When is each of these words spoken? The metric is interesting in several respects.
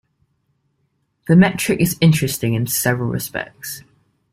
The 1.27 1.35
metric 1.35 1.79
is 1.79 1.95
interesting 2.01 2.55
in 2.55 2.65
several 2.65 3.07
respects. 3.11 3.83